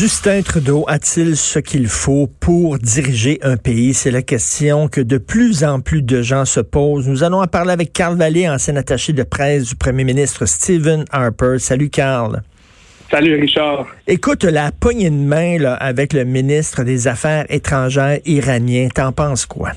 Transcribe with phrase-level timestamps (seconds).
[0.00, 3.92] Justin Trudeau a-t-il ce qu'il faut pour diriger un pays?
[3.92, 7.06] C'est la question que de plus en plus de gens se posent.
[7.06, 11.04] Nous allons en parler avec Carl Vallée, ancien attaché de presse du premier ministre Stephen
[11.12, 11.58] Harper.
[11.58, 12.40] Salut Carl.
[13.10, 13.88] Salut Richard.
[14.06, 19.44] Écoute, la poignée de main là, avec le ministre des Affaires étrangères iranien, t'en penses
[19.44, 19.72] quoi?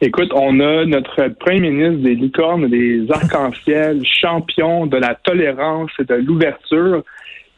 [0.00, 6.04] Écoute, on a notre premier ministre des licornes, des arcs-en-ciel, champion de la tolérance et
[6.04, 7.02] de l'ouverture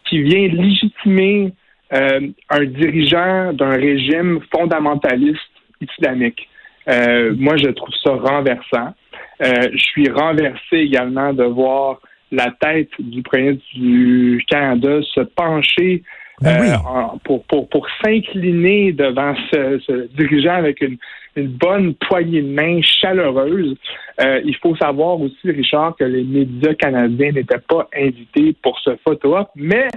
[0.08, 1.52] qui vient légitimer
[1.92, 5.40] euh, un dirigeant d'un régime fondamentaliste
[5.80, 6.48] islamique.
[6.88, 8.94] Euh, moi, je trouve ça renversant.
[9.42, 12.00] Euh, je suis renversé également de voir
[12.30, 16.02] la tête du premier du Canada se pencher
[16.40, 16.78] ben
[17.24, 20.98] pour, pour, pour s'incliner devant ce, ce, dirigeant avec une,
[21.36, 23.76] une bonne poignée de main chaleureuse.
[24.20, 29.48] il faut savoir aussi, Richard, que les médias canadiens n'étaient pas invités pour ce photo-op,
[29.54, 29.88] mais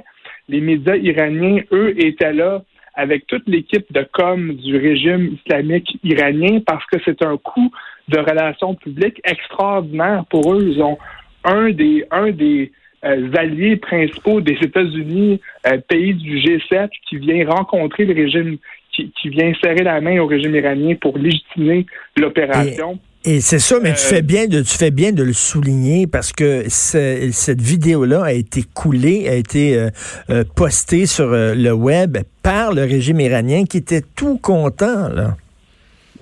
[0.49, 2.61] les médias iraniens, eux, étaient là
[2.93, 7.71] avec toute l'équipe de com du régime islamique iranien parce que c'est un coup
[8.09, 10.61] de relations publiques extraordinaire pour eux.
[10.61, 10.97] Ils ont
[11.43, 12.71] un des, un des
[13.05, 18.57] euh, alliés principaux des États-Unis, euh, pays du G7, qui vient rencontrer le régime,
[18.93, 21.85] qui, qui, vient serrer la main au régime iranien pour légitimer
[22.17, 22.99] l'opération.
[23.23, 26.07] Et c'est ça, mais tu euh, fais bien de tu fais bien de le souligner
[26.07, 29.89] parce que cette vidéo-là a été coulée, a été euh,
[30.31, 35.35] euh, postée sur le web par le régime iranien qui était tout content là.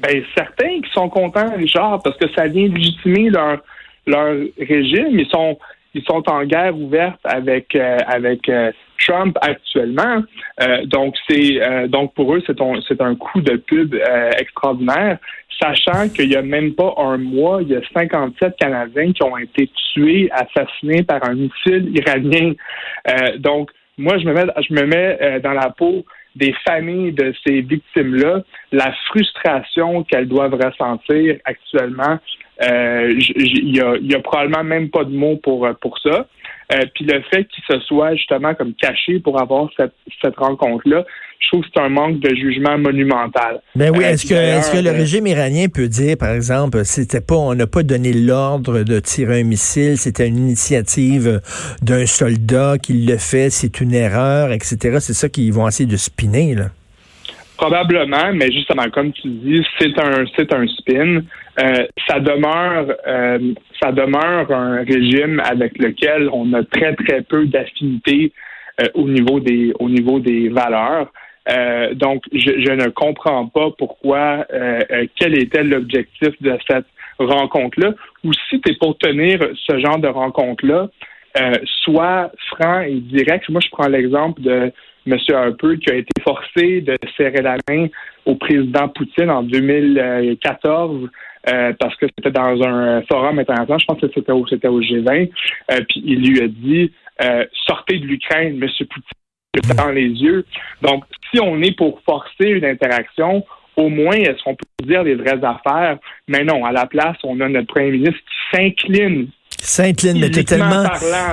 [0.02, 3.60] Ben certains qui sont contents, Richard, parce que ça vient légitimer leur
[4.06, 5.20] leur régime.
[5.20, 5.58] Ils sont
[5.94, 8.50] ils sont en guerre ouverte avec avec
[9.00, 10.24] Trump actuellement.
[10.86, 13.96] donc c'est donc pour eux c'est un c'est un coup de pub
[14.38, 15.18] extraordinaire
[15.62, 19.38] sachant qu'il n'y a même pas un mois, il y a 57 Canadiens qui ont
[19.38, 22.54] été tués, assassinés par un missile iranien.
[23.08, 27.12] Euh, donc, moi, je me mets, je me mets euh, dans la peau des familles
[27.12, 32.20] de ces victimes-là, la frustration qu'elles doivent ressentir actuellement.
[32.62, 36.28] Euh, il y, a, y a probablement même pas de mots pour, pour ça.
[36.72, 41.04] Euh, puis le fait qu'il se soit justement comme caché pour avoir cette, cette rencontre-là,
[41.40, 43.62] je trouve que c'est un manque de jugement monumental.
[43.76, 46.86] Mais ben oui, euh, est-ce que, est-ce que le régime iranien peut dire, par exemple,
[46.86, 51.42] c'était pas, on n'a pas donné l'ordre de tirer un missile, c'était une initiative
[51.82, 54.98] d'un soldat qui le fait, c'est une erreur, etc.
[55.00, 56.66] C'est ça qu'ils vont essayer de spinner, là.
[57.58, 61.24] Probablement, mais justement, comme tu dis, c'est un c'est un spin.
[61.62, 67.46] Euh, ça demeure euh, ça demeure un régime avec lequel on a très très peu
[67.48, 68.32] d'affinité
[68.82, 71.12] euh, au niveau des au niveau des valeurs.
[71.96, 74.46] donc, je, je, ne comprends pas pourquoi
[75.18, 76.86] quel était l'objectif de cette
[77.18, 77.92] rencontre-là.
[78.24, 80.90] Ou si tu pour tenir ce genre de rencontre-là,
[81.84, 83.50] soit franc et direct.
[83.50, 84.72] Moi, je prends l'exemple de
[85.08, 85.18] M.
[85.34, 87.88] Harper, qui a été forcé de serrer la main
[88.30, 91.10] au président Poutine en 2014
[91.50, 94.82] euh, parce que c'était dans un forum international, je pense que c'était au, c'était au
[94.82, 95.32] G20,
[95.72, 96.92] euh, puis il lui a dit
[97.24, 98.70] euh, sortez de l'Ukraine, M.
[98.70, 100.46] Poutine, dans les yeux.
[100.82, 103.44] Donc, si on est pour forcer une interaction,
[103.76, 105.98] au moins, est-ce qu'on peut dire les vraies affaires?
[106.28, 109.28] Mais non, à la place, on a notre premier ministre qui s'incline
[109.62, 110.86] S'incline, mais tellement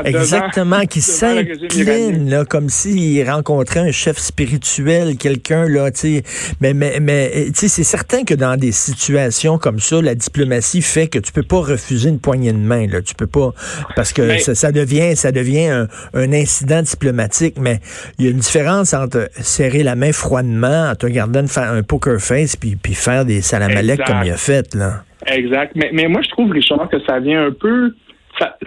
[0.04, 6.22] exactement qui s'incline là, comme s'il rencontrait un chef spirituel, quelqu'un là, tu sais.
[6.60, 10.82] Mais mais mais tu sais, c'est certain que dans des situations comme ça, la diplomatie
[10.82, 13.53] fait que tu peux pas refuser une poignée de main là, tu peux pas
[13.94, 17.56] parce que ça, devient ça devient un, un, incident diplomatique.
[17.60, 17.78] Mais
[18.19, 21.82] il y a une différence entre serrer la main froidement, en te regardant faire un
[21.82, 25.05] poker face, puis puis faire des salamalek comme il a fait là.
[25.26, 25.73] Exact.
[25.75, 27.94] Mais, mais moi, je trouve, Richard, que ça vient un peu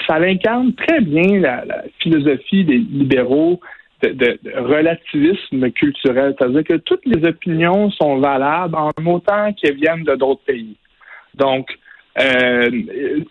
[0.10, 1.64] ça, incarne très bien la,
[2.00, 3.60] philosophie des libéraux
[4.02, 10.16] de, relativisme culturel, c'est-à-dire que toutes les opinions sont valables en autant qu'elles viennent de
[10.16, 10.78] d'autres pays.
[11.36, 11.70] Donc,
[12.20, 12.70] euh,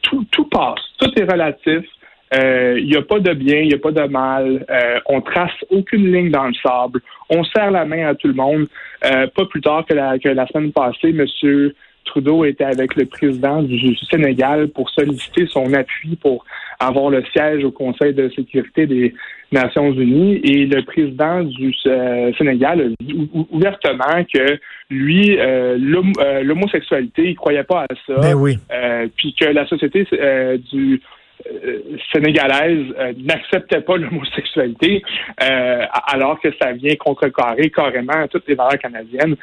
[0.02, 1.84] tout, passe, tout est relatif.
[2.30, 4.64] Il euh, n'y a pas de bien, il n'y a pas de mal.
[4.68, 7.00] Euh, on trace aucune ligne dans le sable.
[7.30, 8.66] On serre la main à tout le monde.
[9.00, 11.74] pas plus tard que la, que la semaine passée, Monsieur
[12.08, 16.44] Trudeau était avec le président du Sénégal pour solliciter son appui pour
[16.80, 19.14] avoir le siège au Conseil de sécurité des
[19.52, 24.58] Nations Unies et le président du euh, Sénégal a dit ouvertement que
[24.90, 25.78] lui, euh,
[26.20, 28.20] euh, l'homosexualité, il croyait pas à ça.
[28.20, 28.58] Ben oui.
[29.16, 30.06] puis que la société
[30.70, 31.00] du
[32.12, 32.86] sénégalaise
[33.18, 35.02] n'acceptait pas l'homosexualité,
[35.38, 39.36] alors que ça vient contrecarrer carrément toutes les valeurs canadiennes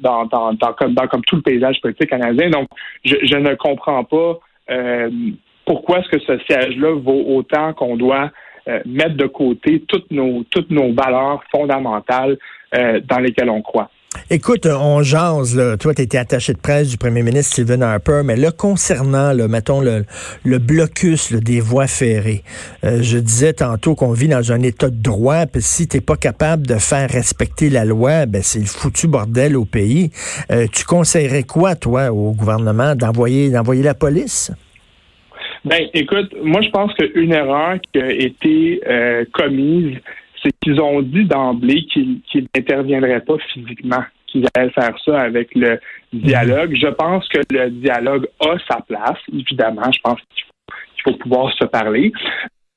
[0.00, 2.50] dans, dans, dans, comme, dans, comme tout le paysage politique canadien.
[2.50, 2.68] Donc,
[3.04, 4.38] je, je ne comprends pas
[5.64, 8.30] pourquoi est-ce que ce siège-là vaut autant qu'on doit
[8.68, 12.38] euh, mettre de côté toutes nos, toutes nos valeurs fondamentales
[12.74, 13.90] euh, dans lesquelles on croit.
[14.30, 15.76] Écoute, on jase, là.
[15.76, 19.80] toi, tu étais attaché de presse du premier ministre Stephen Harper, mais là, concernant, mettons,
[19.80, 20.04] le,
[20.58, 22.42] blocus des voies ferrées,
[22.84, 26.16] euh, je disais tantôt qu'on vit dans un état de droit, puis si tu pas
[26.16, 30.10] capable de faire respecter la loi, ben c'est le foutu bordel au pays.
[30.72, 34.52] tu conseillerais quoi, toi, au gouvernement, d'envoyer d'envoyer la police?
[35.64, 39.96] Ben, écoute, moi, je pense qu'une erreur qui a été euh, commise,
[40.44, 42.20] c'est qu'ils ont dit d'emblée qu'ils
[42.54, 45.80] n'interviendraient pas physiquement, qu'ils allaient faire ça avec le
[46.12, 46.76] dialogue.
[46.80, 49.90] Je pense que le dialogue a sa place, évidemment.
[49.92, 52.12] Je pense qu'il faut, faut pouvoir se parler.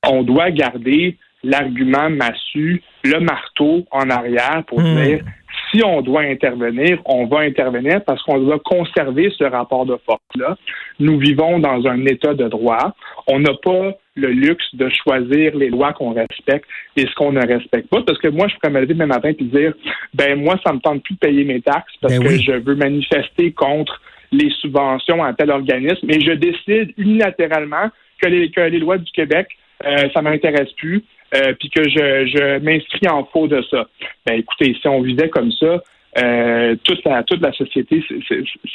[0.06, 5.02] On doit garder l'argument massu, le marteau en arrière pour hmm.
[5.02, 5.24] dire
[5.70, 10.56] si on doit intervenir, on va intervenir parce qu'on doit conserver ce rapport de force-là.
[10.98, 12.94] Nous vivons dans un état de droit.
[13.26, 17.46] On n'a pas le luxe de choisir les lois qu'on respecte et ce qu'on ne
[17.46, 18.02] respecte pas.
[18.02, 19.72] Parce que moi, je pourrais me lever demain matin et dire,
[20.14, 22.74] ben moi, ça me tente plus de payer mes taxes parce ben que je veux
[22.74, 24.00] manifester contre
[24.32, 27.88] les subventions à tel organisme, et je décide unilatéralement
[28.20, 29.48] que les, que les lois du Québec,
[29.86, 31.02] euh, ça m'intéresse plus
[31.34, 33.86] euh, puis que je, je m'inscris en faux de ça.
[34.26, 35.82] Ben écoutez, si on vivait comme ça,
[36.18, 38.02] euh, toute la toute la société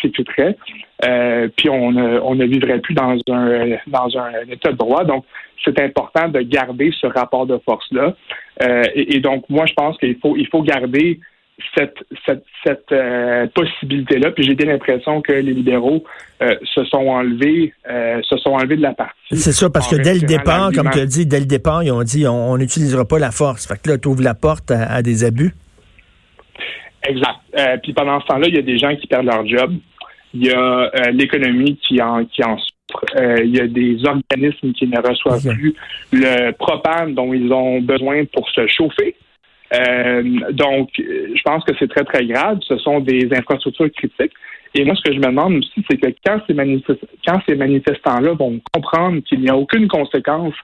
[0.02, 0.56] s'effriterait,
[1.08, 5.04] euh, puis on ne, on ne vivrait plus dans un dans un état de droit.
[5.04, 5.26] Donc
[5.64, 8.16] c'est important de garder ce rapport de force là.
[8.62, 11.20] Euh, et, et, donc moi je pense qu'il faut il faut garder
[11.76, 14.32] cette, cette, cette euh, possibilité-là.
[14.32, 16.04] Puis j'ai bien l'impression que les libéraux
[16.42, 19.16] euh, se sont enlevés euh, se sont enlevés de la partie.
[19.32, 21.92] C'est ça, parce que dès le départ, comme tu as dit, dès le départ, ils
[21.92, 23.68] ont dit on n'utilisera pas la force.
[23.68, 25.54] Fait que là, tu ouvres la porte à, des abus.
[27.06, 27.82] Exact.
[27.84, 29.74] puis pendant ce temps-là, il y a des gens qui perdent leur job.
[30.34, 33.06] Il y a l'économie qui en, qui en souffre.
[33.44, 35.76] il y a des organismes qui ne reçoivent plus
[36.12, 39.16] le propane dont ils ont besoin pour se chauffer.
[39.74, 42.60] Euh, donc, je pense que c'est très, très grave.
[42.68, 44.34] Ce sont des infrastructures critiques.
[44.76, 46.56] Et moi, ce que je me demande aussi, c'est que quand ces,
[47.28, 50.56] quand ces manifestants-là vont comprendre qu'il n'y a aucune conséquence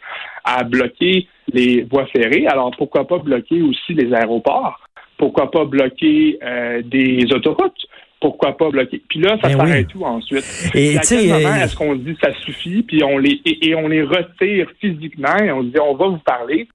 [0.44, 4.80] à bloquer les voies ferrées, alors pourquoi pas bloquer aussi les aéroports?
[5.18, 7.86] Pourquoi pas bloquer euh, des autoroutes?
[8.20, 9.02] Pourquoi pas bloquer?
[9.08, 10.72] Puis là, ça ben s'arrête tout ensuite.
[10.76, 13.76] Et à quel moment euh, est-ce qu'on dit ça suffit, puis on les et, et,
[13.76, 16.68] on les retire physiquement et on dit on va vous parler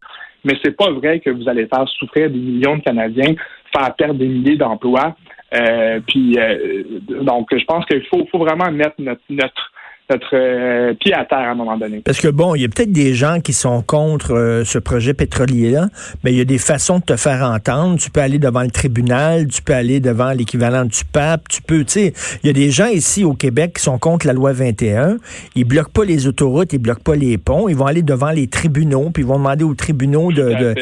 [0.44, 3.34] mais c'est pas vrai que vous allez faire souffrir des millions de Canadiens,
[3.74, 5.16] faire perdre des milliers d'emplois.
[5.54, 6.84] Euh, puis euh,
[7.22, 9.72] donc, je pense qu'il faut, faut vraiment mettre notre, notre
[10.10, 12.00] notre euh, pied à terre à un moment donné.
[12.04, 15.14] Parce que bon, il y a peut-être des gens qui sont contre euh, ce projet
[15.14, 15.88] pétrolier-là,
[16.22, 17.98] mais il y a des façons de te faire entendre.
[17.98, 21.84] Tu peux aller devant le tribunal, tu peux aller devant l'équivalent du pape, tu peux,
[21.84, 22.12] tu sais,
[22.42, 25.16] il y a des gens ici au Québec qui sont contre la loi 21.
[25.54, 28.46] Ils bloquent pas les autoroutes, ils bloquent pas les ponts, ils vont aller devant les
[28.46, 30.74] tribunaux, puis ils vont demander aux tribunaux de,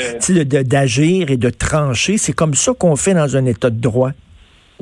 [0.62, 2.18] d'agir et de trancher.
[2.18, 4.10] C'est comme ça qu'on fait dans un état de droit.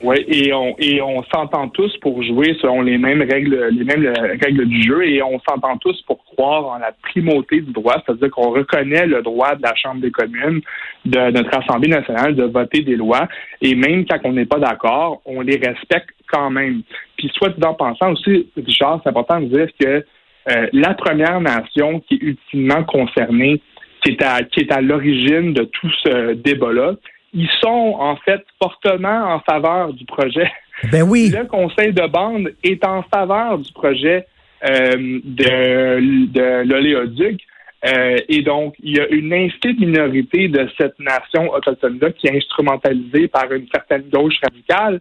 [0.02, 4.06] Oui, et on et on s'entend tous pour jouer selon les mêmes règles, les mêmes
[4.06, 8.02] euh, règles du jeu, et on s'entend tous pour croire en la primauté du droit,
[8.04, 10.62] c'est-à-dire qu'on reconnaît le droit de la Chambre des communes,
[11.04, 13.28] de notre Assemblée nationale, de voter des lois,
[13.60, 16.82] et même quand on n'est pas d'accord, on les respecte quand même.
[17.18, 20.04] Puis soit en pensant aussi, Richard, c'est important de dire que
[20.50, 23.60] euh, la première nation qui est ultimement concernée,
[24.02, 26.94] qui est à, qui est à l'origine de tout ce débat-là,
[27.32, 30.50] ils sont en fait fortement en faveur du projet.
[30.92, 31.30] Ben oui.
[31.30, 34.26] Le conseil de bande est en faveur du projet
[34.64, 37.40] euh, de, de l'oléoduc.
[37.86, 42.36] Euh, et donc, il y a une infime minorité de cette nation autochtone-là qui est
[42.36, 45.00] instrumentalisée par une certaine gauche radicale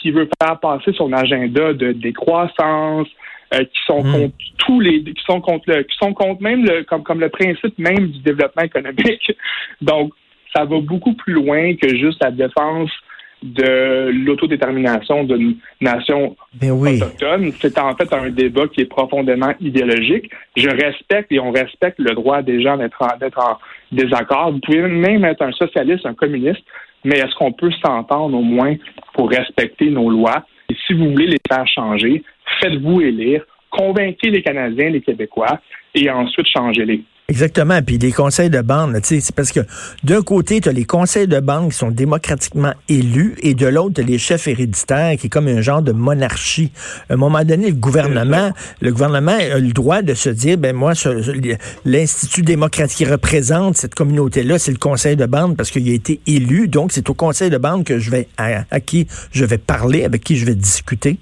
[0.00, 3.08] qui veut faire passer son agenda de décroissance,
[3.52, 4.12] euh, qui sont hmm.
[4.12, 7.30] contre tous les, qui sont contre le, qui sont contre même le, comme, comme le
[7.30, 9.32] principe même du développement économique.
[9.80, 10.12] Donc,
[10.54, 12.90] ça va beaucoup plus loin que juste la défense
[13.42, 17.52] de l'autodétermination d'une nation ben autochtone.
[17.58, 20.30] C'est en fait un débat qui est profondément idéologique.
[20.56, 23.58] Je respecte et on respecte le droit des gens d'être en, en
[23.92, 24.52] désaccord.
[24.52, 26.62] Vous pouvez même être un socialiste, un communiste,
[27.04, 28.74] mais est-ce qu'on peut s'entendre au moins
[29.14, 30.44] pour respecter nos lois?
[30.68, 32.22] Et si vous voulez les faire changer,
[32.60, 35.60] faites-vous élire, convainquez les Canadiens, les Québécois,
[35.94, 37.02] et ensuite changez-les.
[37.30, 37.80] Exactement.
[37.80, 39.60] Puis les conseils de bande, c'est parce que
[40.02, 43.94] d'un côté, tu as les conseils de bande qui sont démocratiquement élus et de l'autre,
[43.94, 46.72] tu as les chefs héréditaires qui est comme un genre de monarchie.
[47.08, 50.74] À un moment donné, le gouvernement, le gouvernement a le droit de se dire, ben
[50.74, 50.94] moi,
[51.84, 56.20] l'Institut démocratique qui représente cette communauté-là, c'est le conseil de bande parce qu'il a été
[56.26, 56.66] élu.
[56.66, 60.24] Donc, c'est au conseil de bande que je vais, à, qui je vais parler, avec
[60.24, 61.18] qui je vais discuter.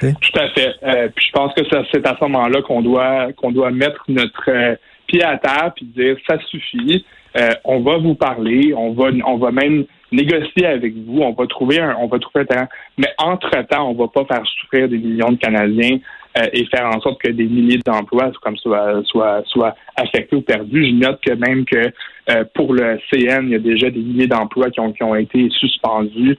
[0.00, 0.74] Tout à fait.
[0.84, 4.48] Euh, puis je pense que c'est à ce moment-là qu'on doit qu'on doit mettre notre
[4.48, 4.74] euh,
[5.20, 7.04] à terre puis dire ça suffit.
[7.36, 11.46] Euh, on va vous parler, on va on va même négocier avec vous, on va
[11.46, 12.68] trouver un on va trouver terrain.
[12.98, 15.98] Mais entre-temps, on va pas faire souffrir des millions de Canadiens
[16.38, 20.86] euh, et faire en sorte que des milliers d'emplois comme soient, soient affectés ou perdus.
[20.86, 21.90] Je note que même que
[22.30, 25.14] euh, pour le CN, il y a déjà des milliers d'emplois qui ont, qui ont
[25.14, 26.36] été suspendus.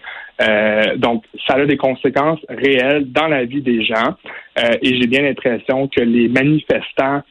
[0.98, 4.16] donc, ça a des conséquences réelles dans la vie des gens.
[4.58, 7.22] et j'ai bien l'impression que les manifestants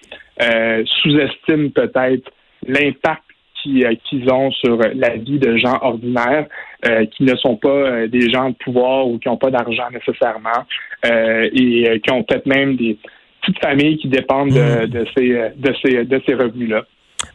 [0.40, 2.30] euh, sous-estiment peut-être
[2.66, 3.22] l'impact
[3.66, 6.46] euh, qu'ils ont sur la vie de gens ordinaires
[6.86, 10.64] euh, qui ne sont pas des gens de pouvoir ou qui n'ont pas d'argent nécessairement
[11.04, 12.96] et qui ont peut-être même des
[13.40, 15.06] petites familles qui dépendent de, mmh.
[15.16, 16.84] ces, de ces, de ces revenus-là.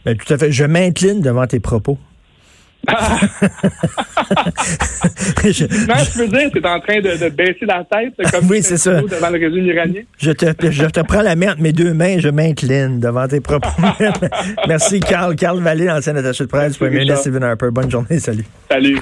[0.06, 0.52] Ben, tout à fait.
[0.52, 1.98] Je m'incline devant tes propos.
[5.44, 9.02] Je, je veux dire, c'est en train de, baisser la tête comme oui, c'est ça.
[9.02, 10.02] devant le régime iranien.
[10.18, 13.70] Je te, je te prends la entre mes deux mains, je m'incline devant tes propos.
[14.68, 15.36] Merci, Carl.
[15.36, 17.70] Carl Vallée, ancien attaché de presse, Premier ministre Stephen Harper.
[17.72, 18.46] Bonne journée, salut.
[18.70, 19.00] Salut.